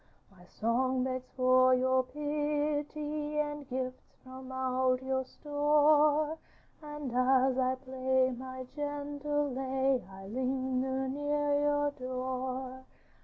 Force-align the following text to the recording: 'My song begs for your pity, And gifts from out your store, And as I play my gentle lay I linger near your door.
'My 0.31 0.45
song 0.47 1.03
begs 1.03 1.29
for 1.37 1.75
your 1.75 2.01
pity, 2.01 3.37
And 3.37 3.69
gifts 3.69 4.15
from 4.23 4.51
out 4.51 4.99
your 5.03 5.23
store, 5.23 6.39
And 6.81 7.11
as 7.15 7.55
I 7.59 7.75
play 7.75 8.31
my 8.35 8.63
gentle 8.75 9.51
lay 9.53 10.03
I 10.11 10.25
linger 10.25 11.07
near 11.07 11.59
your 11.59 11.91
door. 11.91 12.85